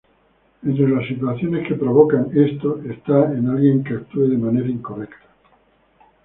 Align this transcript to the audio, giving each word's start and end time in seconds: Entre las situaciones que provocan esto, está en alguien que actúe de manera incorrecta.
Entre 0.65 0.89
las 0.89 1.05
situaciones 1.07 1.67
que 1.67 1.75
provocan 1.75 2.35
esto, 2.35 2.79
está 2.89 3.31
en 3.33 3.49
alguien 3.49 3.83
que 3.83 3.93
actúe 3.93 4.29
de 4.29 4.35
manera 4.39 4.67
incorrecta. 4.67 5.15